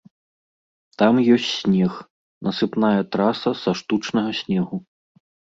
Там 1.01 1.19
ёсць 1.35 1.49
снег, 1.59 1.93
насыпная 2.49 3.01
траса 3.17 3.51
са 3.63 3.71
штучнага 3.83 4.31
снегу. 4.43 4.77